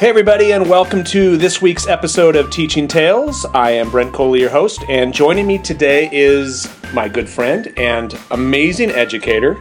[0.00, 3.44] Hey, everybody, and welcome to this week's episode of Teaching Tales.
[3.52, 8.18] I am Brent Coley, your host, and joining me today is my good friend and
[8.30, 9.60] amazing educator,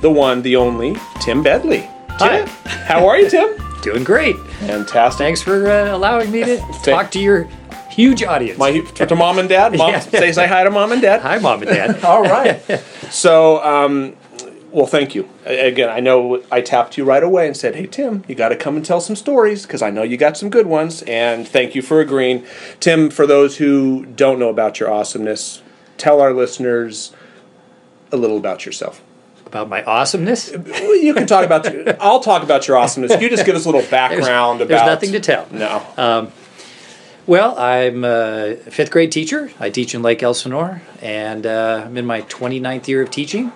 [0.00, 1.80] the one, the only, Tim Bedley.
[1.80, 2.46] Tim, Hi.
[2.84, 3.56] how are you, Tim?
[3.82, 4.36] Doing great.
[4.60, 5.18] Fantastic.
[5.18, 7.48] Thanks for uh, allowing me to talk to your
[7.90, 8.60] huge audience.
[8.60, 9.76] My, to mom and dad.
[9.76, 9.98] Mom, Yeah.
[9.98, 11.22] say, say hi to mom and dad.
[11.22, 12.04] Hi, mom and dad.
[12.04, 12.60] All right.
[13.10, 14.16] so, um,
[14.72, 15.28] well, thank you.
[15.44, 18.56] Again, I know I tapped you right away and said, hey, Tim, you got to
[18.56, 21.02] come and tell some stories because I know you got some good ones.
[21.02, 22.44] And thank you for agreeing.
[22.80, 25.62] Tim, for those who don't know about your awesomeness,
[25.98, 27.12] tell our listeners
[28.10, 29.02] a little about yourself.
[29.46, 30.50] About my awesomeness.
[30.50, 31.66] You can talk about,
[32.00, 33.20] I'll talk about your awesomeness.
[33.20, 34.86] You just give us a little background There's about.
[34.86, 35.46] There's nothing to tell.
[35.50, 36.32] No.
[37.26, 39.52] Well, I'm a fifth grade teacher.
[39.60, 43.52] I teach in Lake Elsinore, and uh, I'm in my 29th year of teaching.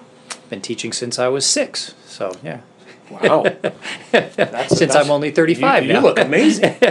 [0.51, 1.95] Been teaching since I was six.
[2.07, 2.61] So, yeah.
[3.11, 3.43] wow.
[4.13, 6.01] That's, Since I'm only 35 you, you now.
[6.01, 6.75] look amazing.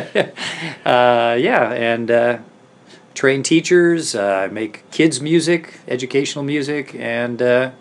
[0.86, 2.38] Uh, yeah, and uh,
[3.16, 4.14] train teachers.
[4.16, 7.72] Uh, I make kids' music, educational music, and uh,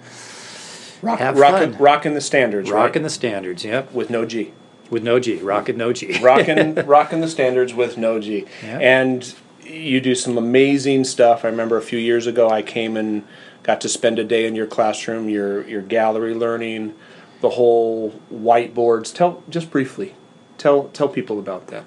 [1.02, 1.82] Rock, Have rocking, fun.
[1.82, 3.08] rocking the standards, rocking right?
[3.08, 3.62] the standards.
[3.64, 4.52] Yep, With no G.
[4.90, 5.36] with no G.
[5.36, 6.18] Rocking no G.
[6.22, 8.46] rocking rocking the standards with no G.
[8.62, 8.78] Yeah.
[8.78, 11.44] And you do some amazing stuff.
[11.44, 13.22] I remember a few years ago I came and
[13.64, 16.94] got to spend a day in your classroom, your your gallery learning,
[17.40, 19.12] the whole whiteboards.
[19.12, 20.14] Tell just briefly.
[20.56, 21.84] Tell tell people about that.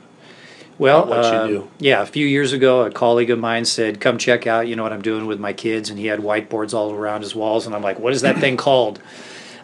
[0.77, 1.71] Well, what you uh, do.
[1.79, 4.83] yeah, a few years ago, a colleague of mine said, "Come check out, you know
[4.83, 7.73] what I'm doing with my kids," and he had whiteboards all around his walls, and
[7.73, 8.99] I'm like, "What is that thing called?"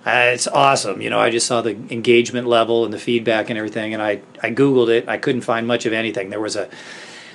[0.05, 1.19] Uh, it's awesome, you know.
[1.19, 4.89] I just saw the engagement level and the feedback and everything, and I I googled
[4.89, 5.07] it.
[5.07, 6.29] I couldn't find much of anything.
[6.29, 6.67] There was a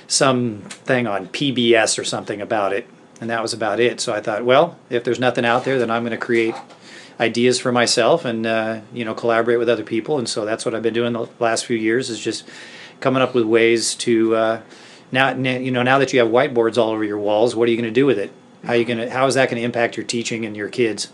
[0.07, 2.85] some thing on PBS or something about it,
[3.21, 3.99] and that was about it.
[3.99, 6.55] So I thought, well, if there's nothing out there, then I'm going to create
[7.19, 10.17] ideas for myself and uh, you know collaborate with other people.
[10.17, 12.47] And so that's what I've been doing the last few years is just
[13.01, 14.61] coming up with ways to uh,
[15.11, 17.77] now you know now that you have whiteboards all over your walls, what are you
[17.77, 18.31] going to do with it?
[18.63, 20.69] How are you going to how is that going to impact your teaching and your
[20.69, 21.09] kids?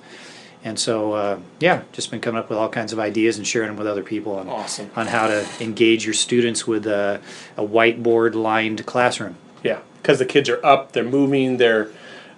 [0.63, 3.69] And so uh, yeah, just been coming up with all kinds of ideas and sharing
[3.69, 4.89] them with other people on Awesome.
[4.95, 7.21] on how to engage your students with a,
[7.55, 9.37] a whiteboard lined classroom.
[9.63, 11.89] Yeah, because the kids are up, they're moving, they're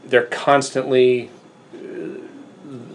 [0.06, 1.30] they're constantly
[1.74, 1.78] uh,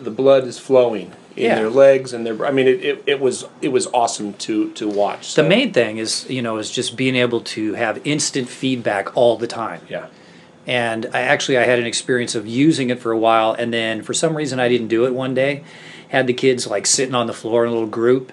[0.02, 1.54] the blood is flowing in Yeah.
[1.56, 4.88] their legs and their I mean it, it, it was it was awesome to to
[4.88, 5.34] watch.
[5.34, 9.36] The main thing is you know is just being able to have instant feedback all
[9.36, 9.80] the time.
[9.88, 10.06] yeah.
[10.66, 14.02] and I actually I had an experience of using it for a while, and then
[14.02, 15.64] for some reason I didn't do it one day.
[16.08, 18.32] Had the kids like sitting on the floor in a little group,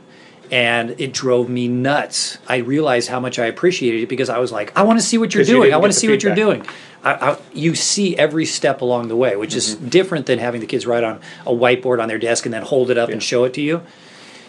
[0.51, 2.37] and it drove me nuts.
[2.47, 5.17] I realized how much I appreciated it because I was like, I want to see
[5.17, 5.61] what you're doing.
[5.63, 6.65] didn't I want to see what you're doing.
[7.03, 9.87] I, I, you see every step along the way, which is Mm-hmm.
[9.89, 12.89] different than having the kids write on a whiteboard on their desk and then hold
[12.91, 13.81] it up and show it to you.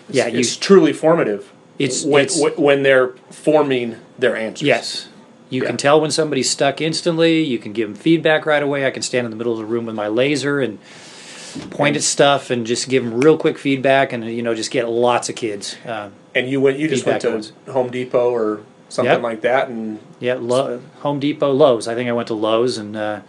[0.09, 0.41] Yeah, you.
[0.41, 1.53] it's truly formative.
[1.79, 4.67] It's- when, it's- when they're forming their answers.
[4.67, 5.09] Yes.
[5.49, 5.69] You Yeah.
[5.69, 7.43] can tell when somebody's stuck instantly.
[7.43, 8.87] You can give them feedback right away.
[8.87, 10.79] I can stand in the middle of the room with my laser and
[11.71, 14.89] point at stuff and just give them real quick feedback and you know just get
[14.89, 15.77] lots of kids.
[15.87, 16.79] Uh, And you went.
[16.79, 19.23] You just went to Home Depot or something Yep.
[19.23, 21.87] like that, and yeah, Lo- Home Depot, Lowe's.
[21.89, 23.21] I think I went to Lowe's and uh,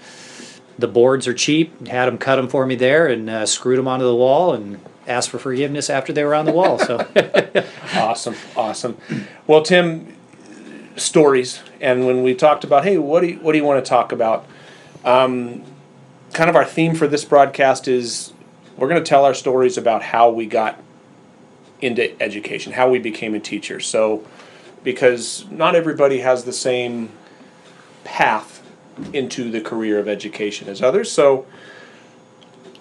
[0.80, 1.88] the boards are cheap.
[1.88, 4.80] Had them cut them for me there and uh, screwed them onto the wall and
[5.08, 6.78] asked for forgiveness after they were on the wall.
[6.80, 7.06] So
[7.96, 8.98] awesome, awesome.
[9.48, 10.16] Well, Tim,
[10.96, 13.90] stories, and when we talked about, hey, what do you, what do you want to
[13.90, 14.46] talk about?
[15.04, 15.64] Um,
[16.34, 18.34] kind of our theme for this broadcast is
[18.78, 20.80] we're going to tell our stories about how we got
[21.82, 23.80] into education, how we became a teacher.
[23.80, 24.26] So,
[24.84, 27.10] because not everybody has the same
[28.04, 28.64] path
[29.14, 31.12] into the career of education as others.
[31.12, 31.46] So,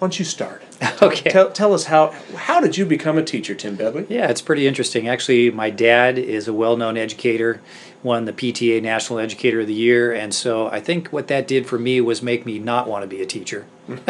[0.01, 0.63] why don't you start?
[1.03, 1.29] okay.
[1.29, 4.07] Tell, tell us how how did you become a teacher, Tim Bedley?
[4.09, 5.07] Yeah, it's pretty interesting.
[5.07, 7.61] Actually, my dad is a well known educator,
[8.01, 10.11] won the PTA National Educator of the Year.
[10.11, 13.07] And so I think what that did for me was make me not want to
[13.07, 13.67] be a teacher.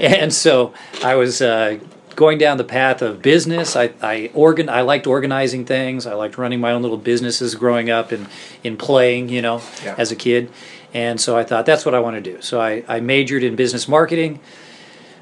[0.00, 1.78] and so I was uh,
[2.16, 3.76] going down the path of business.
[3.76, 7.90] I, I, organ- I liked organizing things, I liked running my own little businesses growing
[7.90, 8.26] up and
[8.62, 9.96] in playing, you know, Yeah.
[9.98, 10.50] as a kid.
[10.94, 12.40] And so I thought that's what I want to do.
[12.40, 14.38] So I, I majored in business marketing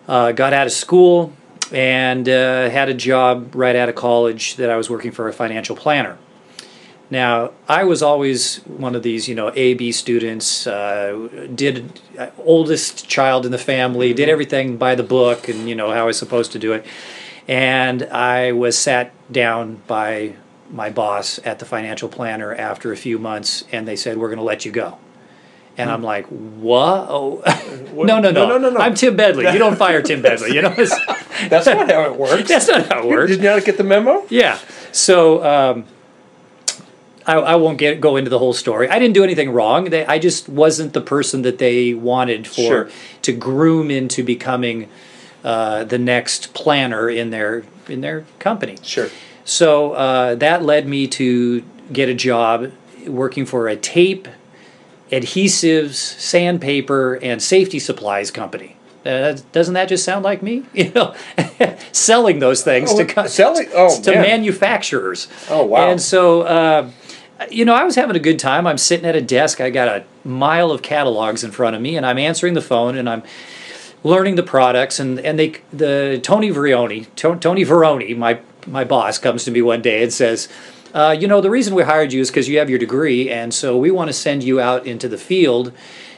[0.06, 1.32] uh, got out of school
[1.72, 5.32] and uh, had a job right out of college that I was working for a
[5.32, 6.19] financial planner.
[7.10, 10.66] Now, I was always one of these, you know, A B students.
[10.66, 15.74] Uh, did uh, oldest child in the family, did everything by the book, and you
[15.74, 16.86] know how I was supposed to do it.
[17.48, 20.36] And I was sat down by
[20.70, 24.38] my boss at the financial planner after a few months, and they said, "We're going
[24.38, 24.96] to let you go."
[25.78, 27.06] And I'm like, "What?
[27.08, 27.42] Oh,
[27.94, 28.80] no, no, no, No, no, no, no.
[28.80, 29.50] I'm Tim Bedley.
[29.50, 30.54] You don't fire Tim Bedley.
[30.54, 30.70] You know,
[31.48, 32.48] That's not how it works.
[32.48, 34.24] that's not how it works." Did you not get the memo?
[34.28, 34.58] Yeah.
[34.92, 35.84] So um,
[37.26, 38.88] I, I won't get go into the whole story.
[38.88, 39.84] I didn't do anything wrong.
[39.86, 42.90] They, I just wasn't the person that they wanted for Sure.
[43.22, 44.88] to groom into becoming
[45.44, 48.76] uh, the next planner in their in their company.
[48.82, 49.08] Sure.
[49.44, 52.70] So uh, that led me to get a job
[53.06, 54.28] working for a tape,
[55.12, 58.76] adhesives, sandpaper, and safety supplies company.
[59.05, 60.64] Uh, doesn't that just sound like me?
[60.75, 61.14] You know,
[61.93, 64.23] selling those things to co- selling- oh, to man.
[64.23, 65.29] manufacturers.
[65.50, 65.91] Oh, wow.
[65.91, 66.91] And so, uh,
[67.50, 68.67] you know, I was having a good time.
[68.67, 69.61] I'm sitting at a desk.
[69.61, 72.97] I got a mile of catalogs in front of me, and I'm answering the phone,
[72.97, 73.23] and I'm
[74.05, 79.44] learning the products and and they the Tony Veroni Tony Veroni my my boss comes
[79.44, 80.49] to me one day and says
[80.94, 83.53] uh, you know the reason we hired you is because you have your degree and
[83.55, 85.73] so we want to send you out into the field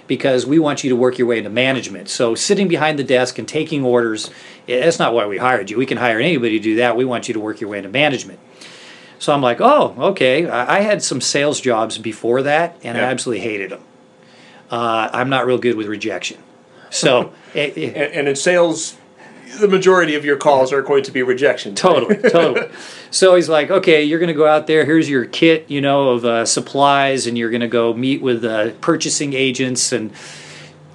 [0.06, 2.09] because we want you to work your way into management.
[2.11, 4.29] So sitting behind the desk and taking orders
[4.69, 5.76] eh, that's not why we hired you.
[5.79, 6.97] We can hire anybody to do that.
[6.97, 8.38] We want you to work your way into management.
[9.19, 10.49] So I'm like oh okay.
[10.49, 13.82] I, I had some sales jobs before that and I absolutely hated them
[14.71, 16.38] uh, I'm not real good with rejection.
[16.91, 18.97] So it, it- And, and in sales,
[19.58, 21.74] the majority of your calls are going to be rejection.
[21.74, 22.68] totally, totally.
[23.10, 24.84] So he's like, okay, you're going to go out there.
[24.84, 28.44] Here's your kit, you know, of uh, supplies, and you're going to go meet with
[28.44, 30.12] uh, purchasing agents and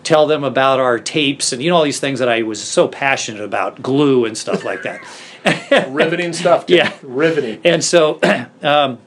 [0.03, 2.88] tell them about our tapes and you know all these things that I was so
[2.88, 5.01] passionate about, glue and stuff like that.
[5.89, 6.65] Riveting stuff.
[6.65, 6.77] Tim.
[6.77, 6.94] Yeah.
[7.01, 7.61] Riveting.
[7.63, 8.19] And so
[8.61, 9.00] um,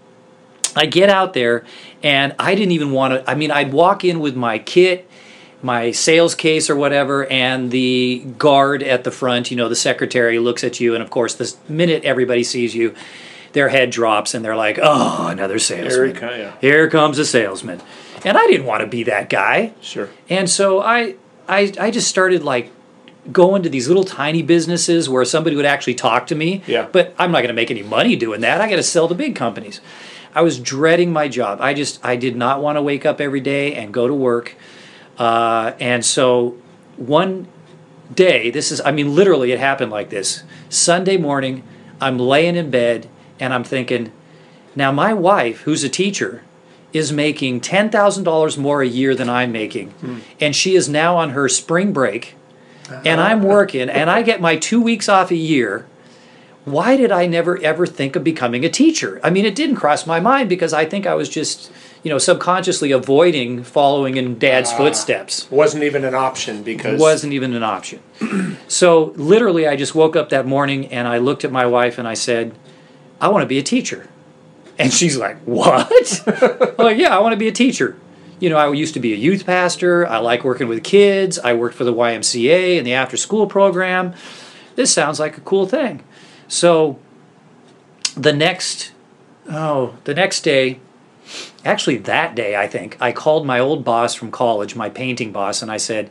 [0.74, 1.64] I get out there,
[2.02, 3.30] and I didn't even want to.
[3.30, 5.08] I mean, I'd walk in with my kit,
[5.62, 10.38] my sales case or whatever, and the guard at the front, you know, the secretary
[10.38, 12.94] looks at you, and of course, the minute everybody sees you,
[13.52, 16.14] their head drops and they're like, "Oh, another salesman!
[16.14, 16.52] he co- yeah.
[16.60, 17.80] Here comes a salesman."
[18.24, 19.72] And I didn't want to be that guy.
[19.80, 20.08] Sure.
[20.28, 21.16] And so I,
[21.48, 22.70] I, I just started like
[23.30, 26.62] going to these little tiny businesses where somebody would actually talk to me.
[26.66, 26.88] Yeah.
[26.90, 28.60] But I'm not going to make any money doing that.
[28.60, 29.80] I got to sell to big companies.
[30.34, 31.60] I was dreading my job.
[31.60, 34.56] I just I did not want to wake up every day and go to work.
[35.18, 36.56] Uh, and so
[36.96, 37.46] one
[38.14, 40.42] day, this is I mean literally it happened like this.
[40.68, 41.62] Sunday morning,
[42.00, 44.12] I'm laying in bed and I'm thinking,
[44.74, 46.42] now my wife, who's a teacher,
[46.92, 49.94] is making ten thousand dollars more a year than I'm making,
[50.40, 52.34] and she is now on her spring break,
[53.04, 55.86] and I'm working, and I get my two weeks off a year.
[56.64, 59.20] Why did I never ever think of becoming a teacher?
[59.24, 62.18] I mean, it didn't cross my mind because I think I was just, you know,
[62.18, 64.76] subconsciously avoiding following in Dad's ah.
[64.76, 68.02] footsteps Wasn't even an option because wasn't even an option.
[68.68, 72.08] so literally, I just woke up that morning and I looked at my wife and
[72.08, 72.54] I said,
[73.20, 74.08] "I want to be a teacher,"
[74.78, 77.96] and she's like, "What?" I'm like, "Yeah, I want to be a teacher."
[78.40, 80.04] You know, I used to be a youth pastor.
[80.04, 81.38] I like working with kids.
[81.38, 84.14] I worked for the YMCA and the after school program.
[84.74, 86.02] This sounds like a cool thing.
[86.48, 86.98] So
[88.16, 88.90] the next
[89.48, 90.80] oh, the next day
[91.64, 95.62] actually that day i think i called my old boss from college my painting boss
[95.62, 96.10] and i said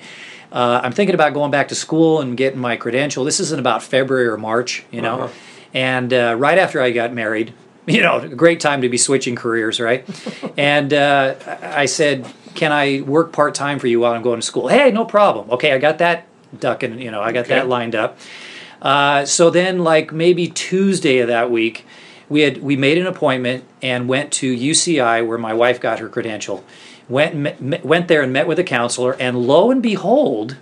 [0.52, 3.24] uh, i'm thinking about going back to school and getting my credential.
[3.24, 5.22] This isn't about february or march you know?
[5.22, 5.34] Uh-huh.
[5.74, 7.54] and uh, right after i got married
[7.88, 10.06] you know a great time to be switching careers right?
[10.58, 12.26] And uh, i said
[12.56, 14.68] can i work part-time for you while i'm going to school?
[14.68, 15.50] Hey no problem.
[15.52, 16.28] Okay i got that
[16.60, 17.56] ducking you know i got Okay.
[17.56, 18.18] that lined up.
[18.82, 21.86] Uh, so then, like maybe Tuesday of that week,
[22.32, 26.08] we had we made an appointment and went to UCI where my wife got her
[26.08, 26.64] credential.
[27.10, 30.56] Went met- went there and met with a counselor, and lo and behold,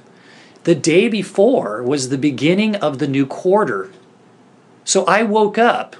[0.63, 3.91] the day before was the beginning of the new quarter.
[4.83, 5.95] So I woke up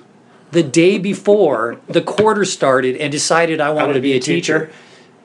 [0.52, 4.72] the day before the quarter started and decided I wanted to be a teacher.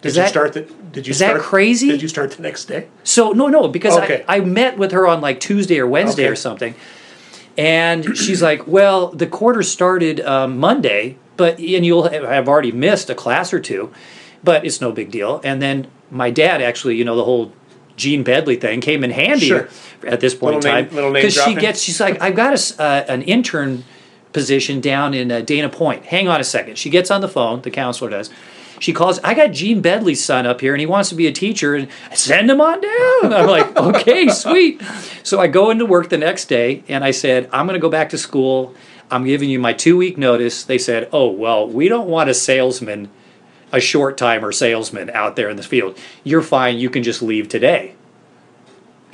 [0.03, 0.61] Did Is you that- start the?
[0.93, 1.89] Did you is that crazy?
[1.89, 2.87] Did you start the next day?
[3.03, 4.25] So no, no, because Okay.
[4.29, 6.33] I, I met with her on like Tuesday or Wednesday Okay.
[6.33, 6.75] or something,
[7.57, 13.11] and she's like, "Well, the quarter started um, Monday, but and you'll have already missed
[13.11, 13.93] a class or two,
[14.43, 17.53] but it's no big deal." And then my dad actually, you know, the whole
[17.97, 19.69] Gene Bedley thing came in handy Sure.
[20.07, 23.05] at this point Little in time because she gets she's like, "I've got a uh,
[23.09, 23.85] an intern
[24.33, 26.07] position down in uh, Dana Point.
[26.07, 26.77] Hang on a second.
[26.77, 27.63] She gets on the phone.
[27.63, 28.31] The counselor does.
[28.85, 29.19] She calls.
[29.21, 31.75] I got Gene Bedley's son up here, and he wants to be a teacher.
[31.75, 33.33] And send him on down.
[33.33, 34.83] I'm like, okay, sweet.
[35.23, 37.89] So I go into work the next day, and I said, I'm going to go
[37.89, 38.75] back to school.
[39.11, 40.65] I'm giving you my two week notice.
[40.65, 43.09] They said, oh well, we don't want a salesman,
[43.73, 45.97] a short timer salesman out there in the field.
[46.23, 46.77] You're fine.
[46.77, 47.95] You can just leave today.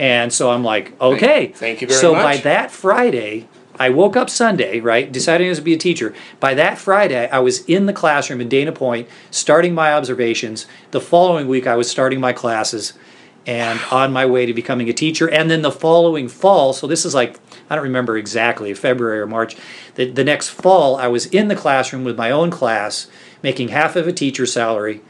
[0.00, 1.52] And so I'm like, okay.
[1.54, 3.46] thank you very so by that Friday,
[3.80, 6.14] I woke up Sunday, right, deciding I was to be a teacher.
[6.38, 10.66] By that Friday, I was in the classroom in Dana Point, starting my observations.
[10.90, 12.92] The following week, I was starting my classes
[13.46, 15.30] and on my way to becoming a teacher.
[15.30, 19.26] And then the following fall, so this is like, I don't remember exactly, February or
[19.26, 19.56] March.
[19.94, 23.06] The, the next fall, I was in the classroom with my own class
[23.42, 25.00] making half of a teacher's salary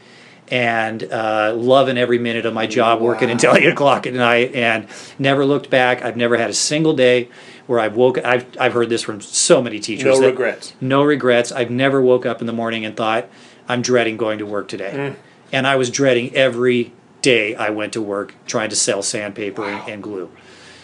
[0.51, 4.87] and uh, loving every minute of my job, working until eight o'clock at night, and
[5.17, 6.03] never looked back.
[6.03, 7.29] I've never had a single day
[7.67, 8.17] where I've woke.
[8.23, 10.19] I've I've heard this from so many teachers.
[10.19, 10.73] No regrets.
[10.81, 11.51] No regrets.
[11.51, 13.27] I've never woke up in the morning and thought
[13.67, 15.15] I'm dreading going to work today, Mm.
[15.53, 16.91] and I was dreading every
[17.21, 20.29] day I went to work trying to sell sandpaper and, and glue.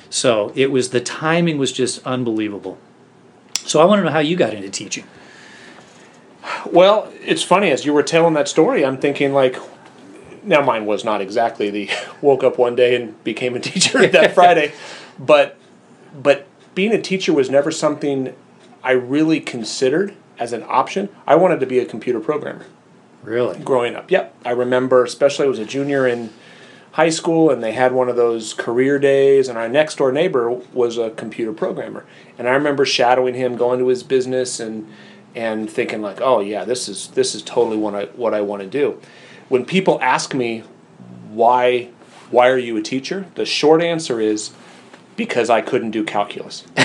[0.09, 2.77] So it was the timing was just unbelievable.
[3.65, 5.03] So I want to know how you got into teaching.
[6.71, 8.85] Well, it's funny as you were telling that story.
[8.85, 9.57] I'm thinking like,
[10.43, 11.89] now mine was not exactly the
[12.21, 14.71] woke up one day and became a teacher that Friday,
[15.19, 15.57] but
[16.21, 18.33] but being a teacher was never something
[18.83, 21.09] I really considered as an option.
[21.25, 22.65] I wanted to be a computer programmer
[23.23, 23.59] Really?
[23.59, 24.09] growing up.
[24.11, 26.29] Yep, I remember, especially I was a junior in
[26.91, 30.49] high school, and they had one of those career days, and our next door neighbor
[30.73, 32.05] was a computer programmer,
[32.37, 34.87] and I remember shadowing him, going to his business, and
[35.37, 38.63] and thinking like, oh yeah, this is this is totally what I what I want
[38.63, 38.99] to do.
[39.49, 40.63] When people ask me
[41.29, 41.89] why
[42.31, 44.51] why are you a teacher, the short answer is
[45.15, 46.65] because I couldn't do calculus.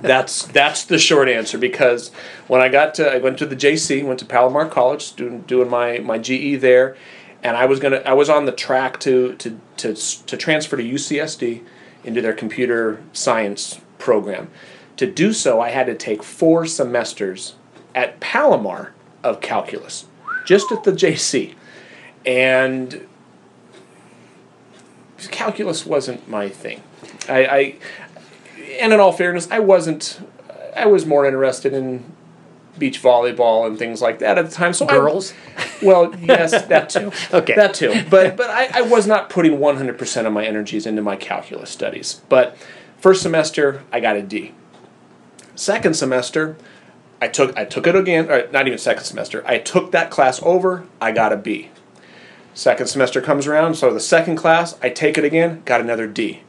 [0.00, 2.10] that's that's the short answer because
[2.46, 5.68] when I got to I went to the JC, went to Palomar College, doing doing
[5.68, 6.96] my my GE there,
[7.42, 10.84] and I was gonna I was on the track to to to to transfer to
[10.84, 11.64] UCSD
[12.04, 14.50] into their computer science program.
[15.00, 17.54] To do so, I had to take four semesters
[17.94, 18.92] at Palomar
[19.24, 20.04] of calculus,
[20.44, 21.54] just at the JC,
[22.26, 23.08] and
[25.30, 26.82] calculus wasn't my thing.
[27.30, 27.74] I, I
[28.78, 30.20] and in all fairness, I wasn't.
[30.76, 32.04] I was more interested in
[32.78, 34.74] beach volleyball and things like that at the time.
[34.74, 35.32] So I- Girls?
[35.80, 37.10] well, yes, that too.
[37.32, 37.54] Okay.
[37.54, 38.04] that too.
[38.10, 41.16] But but I, I was not putting one hundred percent of my energies into my
[41.16, 42.20] calculus studies.
[42.28, 42.54] But
[42.98, 44.52] first semester, I got a D.
[45.60, 46.56] Second semester,
[47.20, 48.30] I took I took it again.
[48.30, 49.42] Or not even second semester.
[49.46, 50.86] I took that class over.
[51.02, 51.68] I got a B.
[52.54, 56.40] Second semester comes around, so the second class, I take it again, got another D.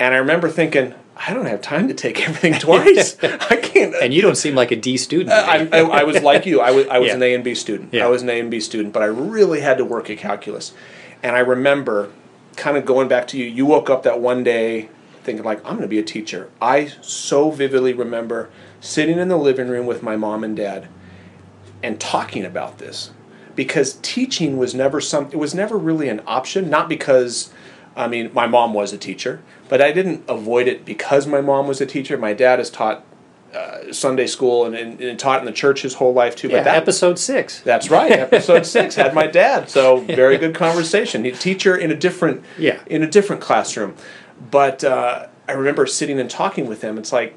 [0.00, 3.16] And I remember thinking, I don't have time to take everything twice.
[3.22, 3.94] I can't.
[3.94, 5.30] And you don't seem like a D student.
[5.30, 6.60] I, I, I was like you.
[6.60, 7.14] I was, I was Yeah.
[7.14, 7.94] an A and B student.
[7.94, 8.04] Yeah.
[8.04, 10.72] I was an A and B student, but I really had to work at calculus.
[11.22, 12.10] And I remember
[12.56, 13.44] kind of going back to you.
[13.44, 14.88] You woke up that one day
[15.30, 16.50] thinking, like, I'm going to be a teacher.
[16.60, 20.88] I so vividly remember sitting in the living room with my mom and dad
[21.82, 23.10] and talking about this
[23.54, 27.50] because teaching was never some it was never really an option not because
[27.96, 31.66] i mean my mom was a teacher but i didn't avoid it because my mom
[31.66, 33.04] was a teacher my dad has taught
[33.54, 36.58] uh, sunday school and, and, and taught in the church his whole life too yeah,
[36.58, 37.60] but that, episode six.
[37.62, 41.96] that's right episode six had my dad so very good conversation He- teacher in a
[41.96, 42.78] different Yeah.
[42.86, 43.94] in a different classroom
[44.50, 47.36] but uh, i remember sitting and talking with him it's like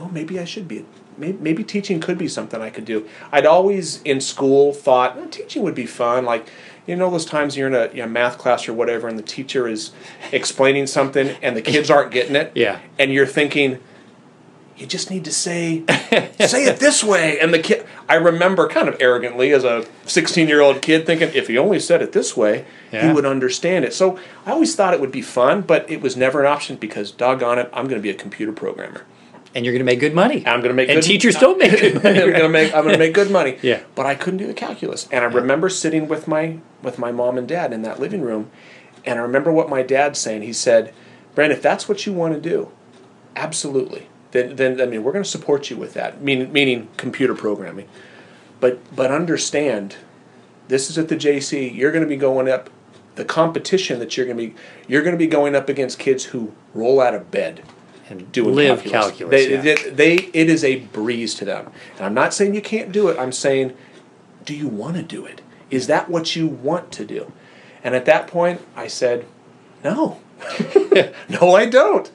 [0.00, 0.84] well, maybe I should be.
[1.18, 3.06] Maybe, maybe teaching could be something I could do.
[3.30, 6.24] I'd always in school thought "Oh, teaching would be fun.
[6.24, 6.48] Like,
[6.86, 9.22] you know, those times you're in a you know, math class or whatever, and the
[9.22, 9.90] teacher is
[10.32, 12.52] explaining something, and the kids aren't getting it.
[12.54, 12.78] Yeah.
[12.98, 13.80] And you're thinking,
[14.80, 15.84] you just need to say
[16.40, 20.48] say it this way and the kid i remember kind of arrogantly as a 16
[20.48, 23.06] year old kid thinking if he only said it this way Yeah.
[23.08, 26.16] he would understand it so i always thought it would be fun but it was
[26.16, 29.02] never an option because doggone it i'm going to be a computer programmer
[29.54, 30.38] And you're going to make good money.
[30.46, 30.96] i'm going to make good money.
[30.96, 32.20] and good teachers don't make good money.
[32.22, 33.82] I'm going to make i'm going to make good money Yeah.
[33.94, 37.36] but i couldn't do the calculus and i remember sitting with my with my mom
[37.38, 38.50] and dad in that living room
[39.04, 40.94] and i remember what my dad saying he said
[41.34, 42.70] brent if that's what you want to do
[43.36, 47.34] absolutely then, then I mean we're going to support you with that meaning meaning computer
[47.34, 47.88] programming
[48.60, 49.96] but but understand
[50.68, 52.70] this is at the JC you're going to be going up
[53.16, 54.54] the competition that you're going to be
[54.88, 57.62] you're going to be going up against kids who roll out of bed
[58.08, 59.08] and do live calculus.
[59.08, 59.30] calculus.
[59.30, 59.60] They, yeah.
[59.62, 63.08] they, they it is a breeze to them and I'm not saying you can't do
[63.08, 63.76] it I'm saying
[64.44, 67.32] do you want to do it is that what you want to do
[67.82, 69.26] and at that point I said
[69.82, 70.20] no
[71.28, 72.10] no I don't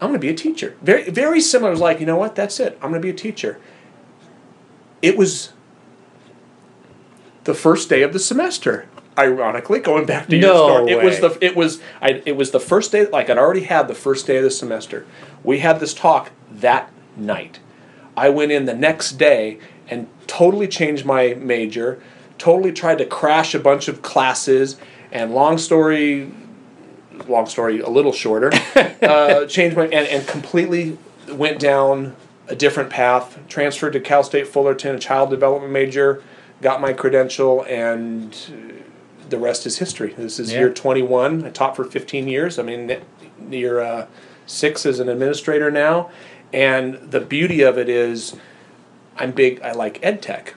[0.00, 0.76] I'm going to be a teacher.
[0.82, 1.70] Very, very similar.
[1.70, 2.34] It was like, you know what?
[2.34, 2.74] That's it.
[2.82, 3.58] I'm going to be a teacher.
[5.00, 5.52] It was
[7.44, 8.88] the first day of the semester.
[9.18, 12.50] Ironically, going back to your No story, it was the it was I it was
[12.50, 13.06] the first day.
[13.06, 15.06] Like I'd already had the first day of the semester.
[15.42, 17.58] We had this talk that night.
[18.14, 21.98] I went in the next day and totally changed my major.
[22.36, 24.76] Totally tried to crash a bunch of classes.
[25.10, 26.30] And long story
[27.28, 28.50] long story a little shorter
[29.02, 30.96] uh, changed my and, and completely
[31.28, 32.14] went down
[32.48, 36.22] a different path transferred to cal state fullerton a child development major
[36.62, 38.72] got my credential and uh,
[39.28, 40.14] the rest is history.
[40.16, 40.60] This is Yeah.
[40.60, 42.58] year 21 i taught for 15 years.
[42.58, 42.96] I mean
[43.50, 44.06] year uh,
[44.46, 46.10] six as an administrator now.
[46.52, 48.36] And the beauty of it is
[49.18, 50.54] i'm big i like ed tech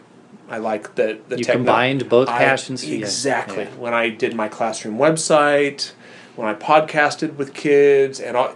[0.50, 2.84] I like the the You techno- combined both I- passions?
[2.84, 3.64] Exactly.
[3.66, 3.70] Yeah.
[3.78, 5.92] When I did my classroom website,
[6.36, 8.54] when I podcasted with kids, and all,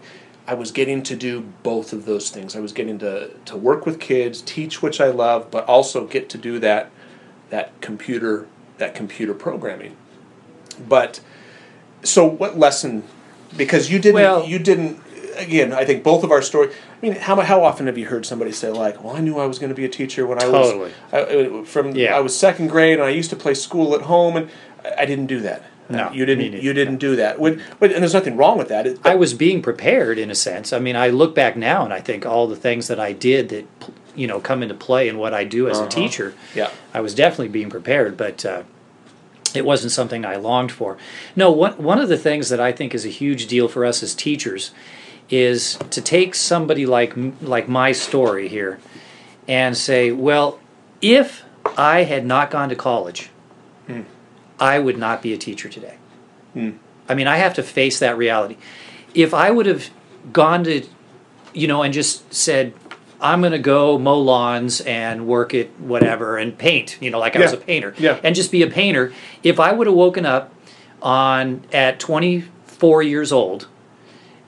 [0.47, 2.55] I was getting to do both of those things.
[2.55, 6.29] I was getting to to work with kids, teach which I love, but also get
[6.29, 6.89] to do that
[7.49, 8.47] that computer
[8.79, 9.95] that computer programming.
[10.89, 11.19] But
[12.03, 13.03] so what lesson?
[13.55, 14.99] Because you didn't Well- you didn't
[15.37, 15.71] again.
[15.73, 16.69] I think both of our story.
[17.03, 19.45] I mean, how how often have you heard somebody say like, "Well, I knew I
[19.45, 20.91] was going to be a teacher when I Totally.
[21.11, 22.15] was I, from Yeah.
[22.15, 24.49] I was second grade and I used to play school at home and
[24.97, 26.53] I- didn't do that." No, you didn't.
[26.63, 27.37] You didn't do that.
[27.41, 28.87] But, and there's nothing wrong with that.
[28.87, 30.71] It, I was being prepared in a sense.
[30.71, 33.49] I mean, I look back now and I think all the things that I did
[33.49, 33.65] that
[34.15, 35.87] you know come into play in what I do as Uh-huh.
[35.87, 36.33] a teacher.
[36.55, 36.69] Yeah.
[36.93, 38.63] I was definitely being prepared, but uh,
[39.53, 40.97] it wasn't something I longed for.
[41.35, 44.01] No, one one of the things that I think is a huge deal for us
[44.01, 44.71] as teachers
[45.29, 48.79] is to take somebody like like my story here
[49.47, 50.59] and say, well,
[51.01, 51.43] if
[51.77, 53.29] I had not gone to college,
[53.87, 54.01] hmm.
[54.59, 55.97] I would not be a teacher today.
[56.53, 56.71] Hmm.
[57.09, 58.57] I mean, I have to face that reality.
[59.13, 59.89] If I would have
[60.31, 60.85] gone to,
[61.53, 62.73] you know, and just said,
[63.19, 67.35] I'm going to go mow lawns and work at whatever and paint, you know, like
[67.35, 68.19] I was a painter, Yeah.
[68.23, 69.13] and just be a painter.
[69.43, 70.53] If I would have woken up
[71.01, 73.67] on at 24 years old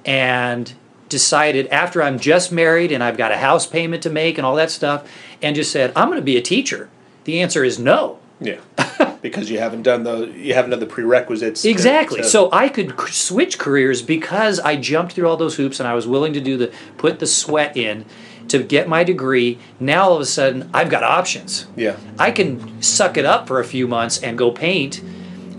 [0.06, 0.74] and
[1.10, 4.56] decided after I'm just married and I've got a house payment to make and all
[4.56, 5.10] that stuff,
[5.42, 6.90] and just said, I'm going to be a teacher,
[7.26, 8.20] the answer is no.
[8.40, 8.60] yeah.
[9.22, 11.64] because you haven't done the you haven't done the prerequisites.
[11.64, 12.22] to- Exactly.
[12.22, 15.96] to- So I could switch careers because I jumped through all those hoops and I
[15.96, 18.06] was willing to do the put the sweat in
[18.50, 19.58] to get my degree.
[19.80, 21.66] Now all of a sudden I've got options.
[21.76, 21.98] yeah.
[22.20, 25.02] I can suck it up for a few months and go paint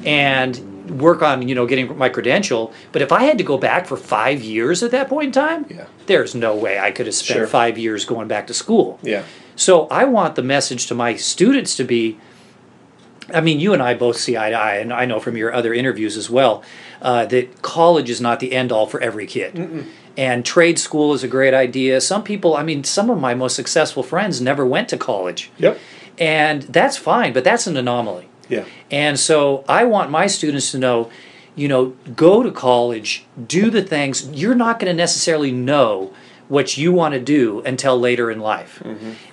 [0.04, 3.86] and work on, you know, getting my credential, but if I had to go back
[3.86, 5.84] for 5 years at that point in time, Yeah.
[6.06, 7.46] there's no way I could have spent Sure.
[7.46, 8.98] 5 years going back to school.
[9.02, 9.22] Yeah.
[9.56, 12.18] So I want the message to my students to be
[13.34, 15.52] I mean, you and I both see eye to eye, and I know from your
[15.52, 16.62] other interviews as well,
[17.02, 19.84] uh, that college is not the end all for every kid.
[20.16, 22.00] And trade school is a great idea.
[22.00, 25.50] Some people, I mean, some of my most successful friends never went to college.
[25.58, 25.76] Yep.
[26.18, 28.28] And that's fine, but that's an anomaly.
[28.48, 28.64] Yeah.
[28.90, 31.10] And so I want my students to know,
[31.54, 34.28] you know, go to college, do the things.
[34.30, 36.12] You're not going to necessarily know
[36.48, 38.82] what you want to do until later in life.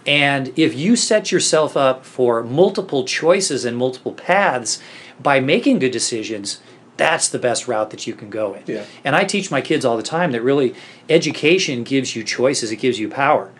[0.08, 4.82] And if you set yourself up for multiple choices and multiple paths
[5.22, 6.60] by making good decisions,
[6.98, 8.64] that's the best route that you can go in.
[8.66, 8.86] Yeah.
[9.04, 10.76] And I teach my kids all the time that really
[11.10, 13.52] education gives you choices, it gives you power.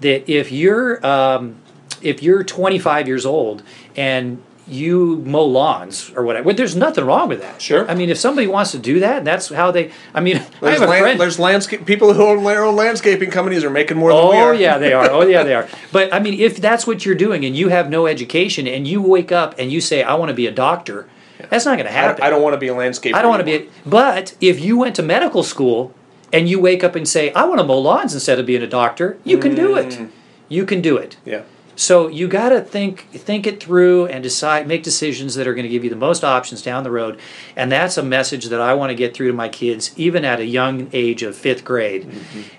[0.00, 1.56] That if you're um,
[2.02, 3.62] if you're 25 years old
[3.96, 7.60] and you mow lawns or whatever, well, there's nothing wrong with that.
[7.60, 7.88] Sure.
[7.90, 9.90] I mean, if somebody wants to do that, that's how they.
[10.14, 11.20] I mean, I There's, have a land, friend.
[11.20, 14.78] there's landscape people who own their own landscaping companies are making more than Oh yeah,
[14.78, 15.10] they are.
[15.10, 15.68] Oh yeah, they are.
[15.90, 19.02] But I mean, if that's what you're doing and you have no education and you
[19.02, 21.08] wake up and you say, "I want to be a doctor,"
[21.50, 22.22] that's not going to I happen.
[22.22, 23.14] I don't want to be a landscaper.
[23.14, 23.54] I don't want to be.
[23.54, 25.92] A, but if you went to medical school
[26.32, 28.66] and you wake up and say, "I want to mow lawns instead of being a
[28.68, 29.88] doctor," you can do it.
[29.90, 30.10] Mm.
[30.48, 31.16] You can do it.
[31.24, 31.42] Yeah.
[31.82, 35.64] So you got to think think it through and decide make decisions that are going
[35.64, 37.18] to give you the most options down the road.
[37.56, 40.38] And that's a message that I want to get through to my kids even at
[40.38, 42.06] a young age of 5th grade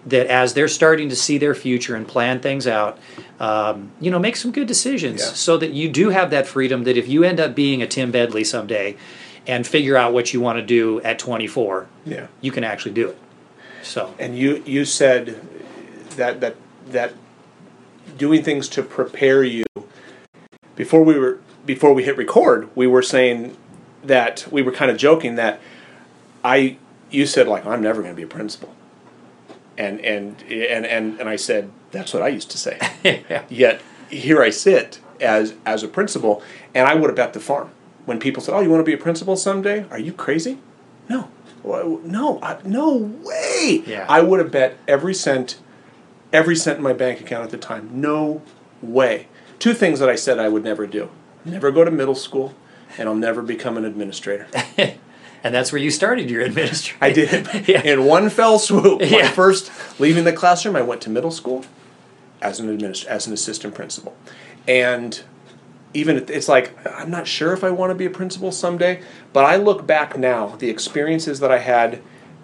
[0.06, 3.00] that as they're starting to see their future and plan things out
[3.40, 5.28] um, you know make some good decisions Yeah.
[5.28, 8.12] so that you do have that freedom that if you end up being a Tim
[8.12, 8.98] Bedley someday
[9.48, 12.28] and figure out what you want to do at 24 Yeah.
[12.42, 13.18] you can actually do it.
[13.84, 15.40] So And you you said
[16.18, 16.56] that that
[16.92, 17.14] that
[18.18, 19.66] doing things to prepare you
[20.76, 23.56] before we were before we hit record, we were saying
[24.04, 25.60] that we were kind of joking that
[26.44, 26.78] I
[27.10, 28.74] you said like I'm never going to be a principal.
[29.78, 32.80] And and and and and I said that's what I used to say.
[33.30, 33.44] yeah.
[33.50, 37.72] Yet here I sit as as a principal, and I would have bet the farm
[38.06, 39.86] when people said, "Oh, you want to be a principal someday?
[39.89, 40.60] Are you crazy?"
[41.10, 41.30] No,
[41.63, 43.84] no, I, no way.
[43.86, 44.06] Yeah.
[44.10, 45.58] I would have bet every cent,
[46.34, 47.89] every cent in my bank account at the time.
[47.93, 48.41] No
[48.82, 49.28] way.
[49.60, 51.10] Two things that I said I would never do:
[51.46, 52.54] never go to middle school,
[52.98, 54.48] and I'll never become an administrator.
[54.78, 56.98] and that's where you started your administration.
[57.00, 57.82] I did Yeah.
[57.84, 59.00] in one fell swoop.
[59.00, 59.32] My Yeah.
[59.32, 61.63] first leaving the classroom, I went to middle school
[62.41, 64.13] as an administ- as an assistant principal,
[64.67, 65.22] and
[65.93, 69.02] even it's like I'm not sure if I want to be a principal someday.
[69.32, 72.02] But I look back now, the experiences that I had,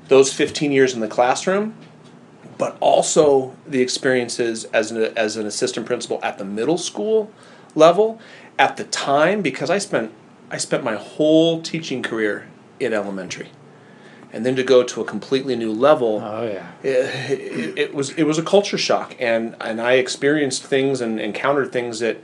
[0.07, 1.73] those 15 years in the classroom,
[2.59, 7.31] but also the experiences as an as an assistant principal at the middle school
[7.73, 8.19] level
[8.59, 10.11] at the time because I spent
[10.51, 12.47] I spent my whole teaching career
[12.79, 13.49] in elementary.
[14.31, 16.71] And then to go to a completely new level, Oh yeah.
[16.83, 21.19] it, it, it was it was a culture shock, and and I experienced things and
[21.19, 22.17] encountered things that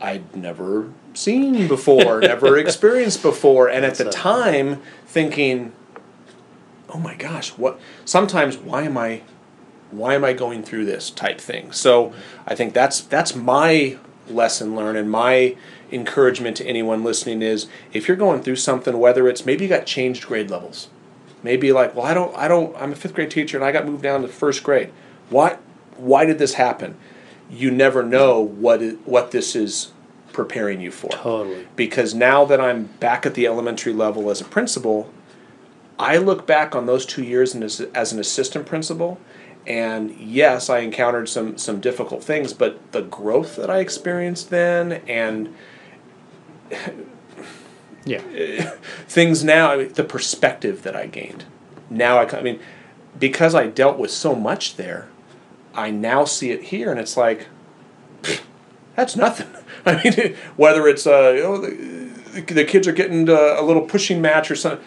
[0.00, 5.70] I'd never seen before, never experienced before, and at the That's time thinking,
[6.88, 9.22] "Oh my gosh, what?" Sometimes, why am I,
[9.98, 11.72] why am I going through this type thing?
[11.72, 12.12] So,
[12.46, 15.56] I think that's that's my lesson learned and my
[15.92, 19.86] encouragement to anyone listening is if you're going through something, whether it's maybe you got
[19.86, 20.88] changed grade levels,
[21.42, 23.86] maybe like, well, I don't, I don't, I'm a fifth grade teacher and I got
[23.86, 24.90] moved down to first grade.
[25.30, 25.58] Why,
[25.96, 26.96] why did this happen?
[27.50, 29.92] You never know what it, what this is
[30.32, 31.68] preparing you for Totally.
[31.76, 35.10] because now that I'm back at the elementary level as a principal,
[35.96, 39.20] I look back on those two years as, as an assistant principal,
[39.66, 45.02] and yes, I encountered some some difficult things, but the growth that I experienced then
[45.08, 45.54] and
[48.04, 48.20] Yeah.
[49.08, 51.44] things now, I mean, the perspective that I gained.
[51.90, 52.60] Now I, I mean,
[53.18, 55.08] because I dealt with so much there,
[55.74, 57.48] I now see it here, and it's like,
[58.96, 59.48] that's nothing.
[59.86, 63.82] I mean, whether it's uh, you know, the, the kids are getting uh, a little
[63.82, 64.84] pushing match or something.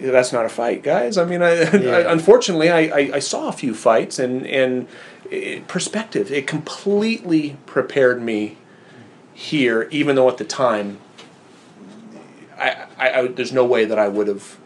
[0.00, 1.18] That's not a fight, guys.
[1.18, 4.88] I mean, I, I, unfortunately, I, I, I saw a few fights, and and
[5.30, 6.30] it, perspective.
[6.30, 8.58] It completely prepared me
[9.34, 10.98] here, even though at the time,
[12.58, 14.56] I, I, I there's no way that I would have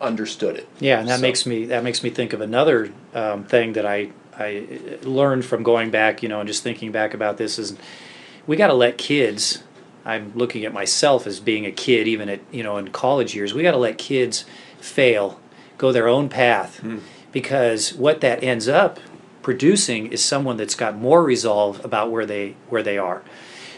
[0.00, 0.68] understood it.
[0.80, 3.86] Yeah, and that So- makes me that makes me think of another um, thing that
[3.86, 4.66] I I
[5.02, 7.76] learned from going back, you know, and just thinking back about this is
[8.46, 9.62] we got to let kids.
[10.04, 13.54] I'm looking at myself as being a kid, even at you know in college years.
[13.54, 14.44] We got to let kids
[14.82, 15.40] fail,
[15.78, 16.98] go their own path, Hmm.
[17.32, 18.98] because what that ends up
[19.42, 23.22] producing is someone that's got more resolve about where they where they are.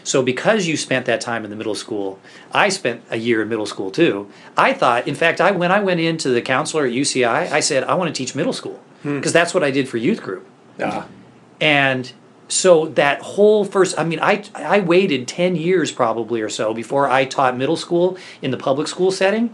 [0.03, 2.19] So because you spent that time in the middle school,
[2.51, 4.27] I spent a year in middle school too.
[4.55, 7.83] I thought, in fact, I when I went into the counselor at UCI, I said
[7.85, 10.45] I want to teach middle school because that's what I did for youth group.
[10.83, 11.05] Ah,
[11.61, 12.11] And
[12.47, 17.09] so that whole first, I mean, I I waited ten years probably or so before
[17.09, 19.49] I taught middle school in the public school setting,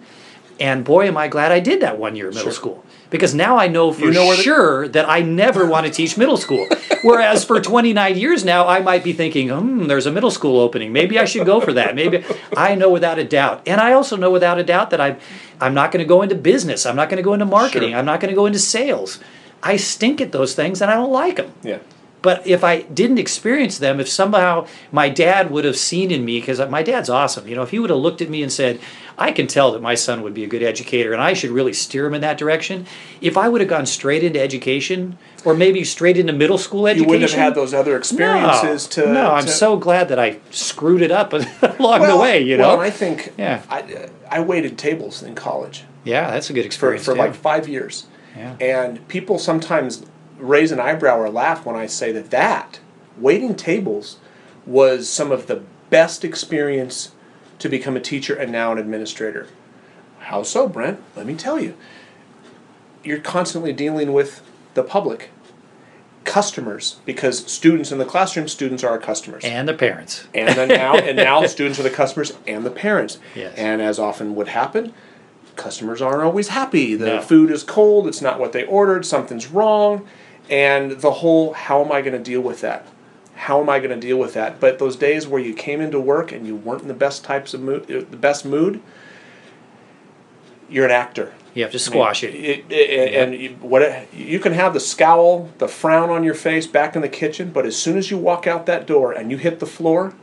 [0.59, 2.53] and boy, am I glad I did that one year of middle Sure.
[2.55, 6.17] school because now I know for You know sure that I never want to teach
[6.17, 6.67] middle school.
[7.03, 10.93] Whereas for 29 years now, I might be thinking, hmm, there's a middle school opening.
[10.93, 11.95] Maybe I should go for that.
[11.95, 12.23] Maybe
[12.55, 15.17] I know without a doubt, and I also know without a doubt that I'm
[15.59, 16.85] I'm not going to go into business.
[16.85, 17.89] I'm not going to go into marketing.
[17.89, 17.99] Sure.
[17.99, 19.19] I'm not going to go into sales.
[19.63, 21.51] I stink at those things and I don't like them.
[21.63, 21.79] yeah.
[22.23, 26.39] But if I didn't experience them, if somehow my dad would have seen in me,
[26.39, 28.79] because my dad's awesome, you know, if he would have looked at me and said,
[29.21, 31.73] I can tell that my son would be a good educator and I should really
[31.73, 32.87] steer him in that direction.
[33.21, 37.03] If I would have gone straight into education or maybe straight into middle school education,
[37.07, 39.13] You wouldn't have had those other experiences no, to.
[39.13, 42.57] No, I'm to- so glad that I screwed it up along well, the way, you
[42.57, 42.69] know?
[42.69, 43.61] Well, I think Yeah.
[43.69, 47.05] I, uh, I waited tables in college yeah, that's a good experience.
[47.05, 47.19] for too.
[47.19, 48.07] like five years.
[48.35, 48.55] Yeah.
[48.59, 50.03] And people sometimes
[50.39, 52.79] raise an eyebrow or laugh when I say that that
[53.17, 54.17] waiting tables
[54.65, 57.11] was some of the best experience
[57.61, 59.47] to become a teacher and now an administrator.
[60.19, 60.99] How so, Brent?
[61.15, 61.75] Let me tell you.
[63.03, 64.41] You're constantly dealing with
[64.73, 65.29] the public,
[66.23, 69.43] customers, because students in the classroom, students are our customers.
[69.43, 70.27] and the parents.
[70.33, 73.17] And then now, and now students are the customers and the parents.
[73.35, 73.55] Yes.
[73.57, 74.93] And as often would happen,
[75.55, 76.95] customers aren't always happy.
[76.95, 77.21] The No.
[77.21, 78.07] food is cold.
[78.07, 79.05] It's not what they ordered.
[79.05, 80.07] Something's wrong,
[80.49, 82.85] and the whole how am I going to deal with that?
[83.45, 84.59] How am I going to deal with that?
[84.59, 87.55] But those days where you came into work and you weren't in the best types
[87.55, 88.79] of mood, the best mood,
[90.69, 91.33] you're an actor.
[91.55, 92.35] You have to squash it.
[92.35, 96.35] It, it- and you, what it, you can have the scowl, the frown on your
[96.35, 99.31] face back in the kitchen, but as soon as you walk out that door and
[99.31, 100.13] you hit the floor,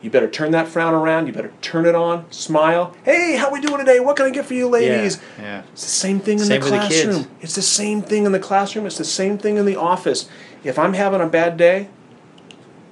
[0.00, 1.26] you better turn that frown around.
[1.26, 2.96] You better turn it on, smile.
[3.04, 4.00] Hey, how we doing today?
[4.00, 5.20] What can I get for you, ladies?
[5.38, 5.62] yeah.
[5.72, 7.30] It's the same thing in Same the with the classroom.
[7.42, 8.86] It's the same thing in the classroom.
[8.86, 10.26] It's the same thing in the office.
[10.64, 11.88] If I'm having a bad day,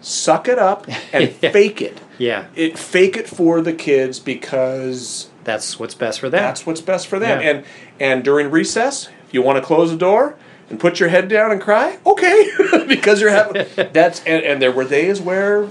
[0.04, 2.00] suck it up and fake it.
[2.18, 6.42] Yeah, It fake it for the kids because that's what's best for them.
[6.42, 7.40] that's what's best for them.
[7.40, 7.50] Yeah.
[7.50, 7.64] And
[7.98, 10.36] and during recess, if you want to close the door
[10.70, 12.50] and put your head down and cry, okay,
[12.88, 15.68] because you're having that's and, and there were days where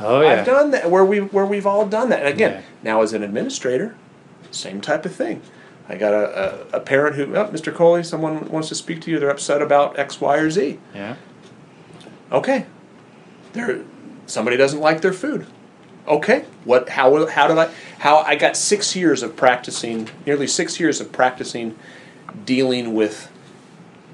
[0.00, 0.28] oh, yeah.
[0.28, 2.20] I've done that where we where we've all done that.
[2.20, 2.62] And again, Yeah.
[2.82, 3.96] now as an administrator,
[4.50, 5.42] same type of thing.
[5.88, 7.74] I got a, a, a parent who, oh, Mr.
[7.74, 9.18] Coley, someone wants to speak to you.
[9.18, 10.78] They're upset about X, Y, or Z.
[10.94, 11.16] yeah.
[12.30, 12.66] Okay,
[13.52, 13.80] they're
[14.26, 15.46] somebody doesn't like their food.
[16.08, 16.88] Okay, what?
[16.88, 17.26] How?
[17.26, 17.70] How did I?
[17.98, 21.76] How I got six years of practicing, nearly six years of practicing,
[22.44, 23.30] dealing with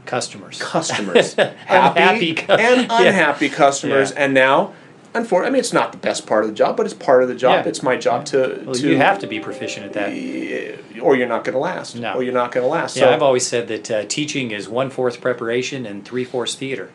[0.05, 0.61] Customers.
[0.63, 3.01] customers, Unhappy cu- and Yeah.
[3.01, 4.25] unhappy customers, Yeah.
[4.25, 4.73] and now,
[5.15, 7.29] unfortunately, I mean, it's not the best part of the job, but it's part of
[7.29, 7.65] the job.
[7.65, 7.69] Yeah.
[7.71, 11.01] It's my job to Well, to you have to be proficient at that.
[11.03, 11.97] or you're not going to last.
[11.97, 12.15] No.
[12.15, 12.97] Or you're not going to last.
[12.97, 16.55] Yeah, so, I've always said that uh, teaching is one fourth preparation and three fourths
[16.55, 16.91] theater.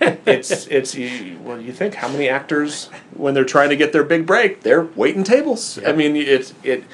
[0.00, 4.04] It's it's you, well, you think how many actors when they're trying to get their
[4.04, 5.78] big break, they're waiting tables.
[5.86, 6.84] I mean, it's it.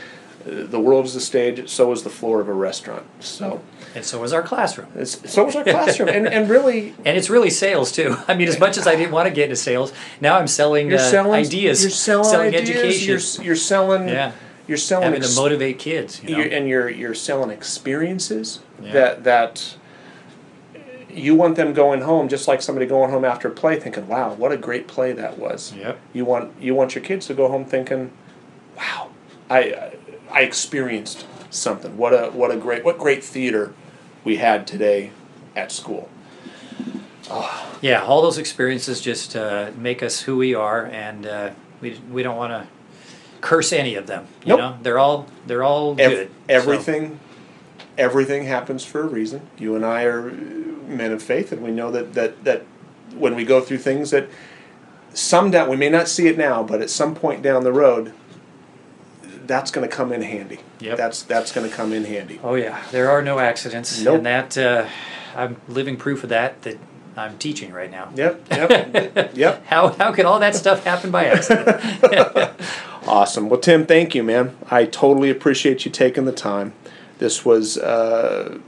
[0.45, 3.05] The world is the stage, so is the floor of a restaurant.
[3.19, 3.63] So,
[3.97, 4.87] And so was our classroom.
[4.95, 8.17] it's, so is our classroom, and and really, And it's really sales too.
[8.29, 10.89] I mean, as much as I didn't want to get into sales, now I'm selling,
[10.89, 12.71] you're uh, selling ideas, You're selling, ideas.
[12.71, 14.09] education, You're you're selling.
[14.09, 14.31] yeah,
[14.69, 15.05] You're selling.
[15.07, 16.23] having ex- to motivate kids.
[16.23, 16.39] You know?
[16.39, 18.93] you're, and you're you're selling experiences Yeah.
[18.93, 19.77] that that
[21.17, 24.35] you want them going home just like somebody going home after a play thinking wow
[24.35, 25.99] what a great play that was Yep.
[26.13, 28.11] you want you want your kids to go home thinking
[28.77, 29.09] wow
[29.51, 29.93] i
[30.31, 33.73] i experienced something what a what a great what great theater
[34.25, 35.11] we had today
[35.57, 36.09] at school
[37.29, 37.77] Oh.
[37.81, 41.51] Yeah, all those experiences just uh, make us who we are, and uh,
[41.81, 42.69] we we don't want to
[43.41, 44.29] curse any of them.
[44.45, 44.59] You Nope.
[44.61, 46.29] know, they're all they're all Ev- good.
[46.29, 47.19] So, everything
[47.99, 51.91] everything happens for a reason you and i are men of faith and we know
[51.91, 52.63] that that that
[53.17, 54.29] when we go through things that
[55.15, 58.13] some down we may not see it now but at some point down the road
[59.47, 60.99] that's going to come in handy Yep.
[60.99, 64.17] that's that's going to come in handy oh yeah, there are no accidents, Nope.
[64.19, 64.87] and that uh,
[65.35, 66.61] I'm living proof of that.
[66.63, 66.77] That
[67.17, 68.11] I'm teaching right now.
[68.15, 71.81] yep yep yep How how could all that stuff happen by accident?
[73.07, 76.75] awesome well tim thank you man i totally appreciate you taking the time
[77.19, 78.59] this was uh,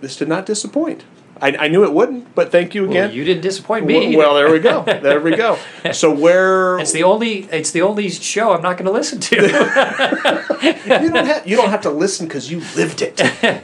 [0.00, 1.04] this did not disappoint
[1.40, 4.16] I, I knew it wouldn't but thank you again Well, you didn't disappoint me.
[4.16, 4.84] Well, there we go.
[5.02, 5.58] There we go.
[5.92, 9.36] So where it's the only it's the only show I'm not going to listen to.
[11.02, 13.18] you don't have you don't have to listen because you lived it.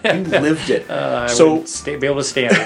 [0.05, 0.91] You lived it.
[0.91, 2.57] Uh, so stay, be able to stand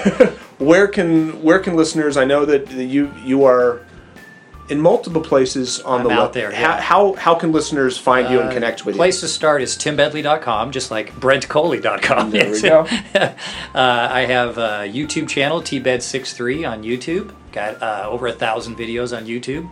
[0.57, 2.17] where can where can listeners?
[2.17, 3.81] I know that you you are
[4.69, 6.33] in multiple places on I'm the out web.
[6.33, 6.81] there, How, yeah.
[6.81, 8.99] how how can listeners find you and Uh, connect with you?
[8.99, 12.31] Place to start is timbedley.com, just like brentcoley.com.
[12.31, 12.87] There we go.
[13.13, 13.33] uh,
[13.75, 17.31] I have a YouTube channel, tbed63 on YouTube.
[17.51, 19.69] Got uh, over a thousand videos on YouTube.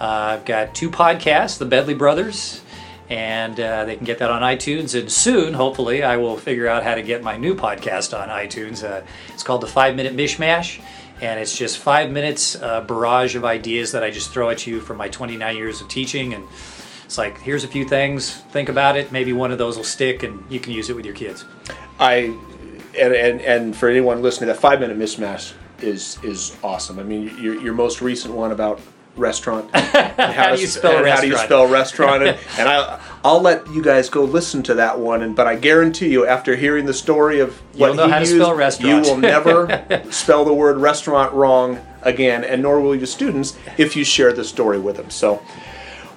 [0.00, 0.04] Uh,
[0.38, 2.60] I've got two podcasts, the Bedley Brothers,
[3.08, 4.98] and uh, they can get that on iTunes.
[4.98, 8.84] And soon, hopefully, I will figure out how to get my new podcast on iTunes.
[8.84, 10.80] Uh, it's called the Five Minute Mishmash,
[11.20, 14.80] and it's just five minutes uh, barrage of ideas that I just throw at you
[14.80, 16.34] from my 29 years of teaching.
[16.34, 16.44] And
[17.04, 19.12] it's like, here's a few things, think about it.
[19.12, 21.44] Maybe one of those will stick, and you can use it with your kids.
[21.98, 22.36] I
[22.98, 26.98] and, and and for anyone listening, that five minute mishmash is is awesome.
[26.98, 28.80] I mean, your your most recent one about
[29.16, 29.70] restaurant.
[29.72, 29.84] and
[30.34, 31.48] How do you spell and How do you restaurant?
[31.48, 32.22] spell restaurant?
[32.22, 35.22] and, and I I'll let you guys go listen to that one.
[35.22, 38.18] And but I guarantee you, after hearing the story of what You'll know he how
[38.20, 39.04] to spell restaurant.
[39.06, 43.96] you will never spell the word restaurant wrong again, and nor will your students if
[43.96, 45.10] you share the story with them.
[45.10, 45.42] So.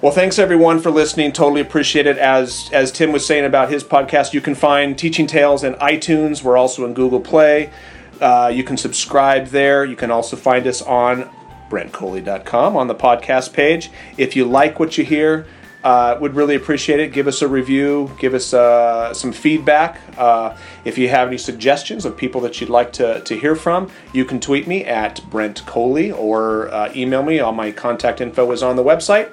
[0.02, 1.30] Well, thanks everyone for listening.
[1.32, 2.16] Totally appreciate it.
[2.16, 6.42] As as Tim was saying about his podcast, you can find Teaching Tales in iTunes.
[6.42, 7.70] We're also in Google Play.
[8.18, 9.84] Uh, you can subscribe there.
[9.84, 11.28] You can also find us on
[11.70, 13.90] brentcoley.com on the podcast page.
[14.18, 15.46] If you like what you hear,
[15.82, 17.12] uh, would really appreciate it.
[17.12, 18.10] Give us a review.
[18.18, 20.00] Give us uh, some feedback.
[20.18, 23.90] Uh, if you have any suggestions of people that you'd like to, to hear from,
[24.12, 27.40] you can tweet me at Brent Coley or uh, email me.
[27.40, 29.32] All my contact info is on the website.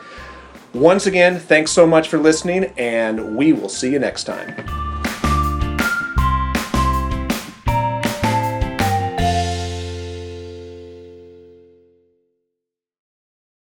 [0.73, 4.96] Once again, thanks so much for listening, and we will see you next time.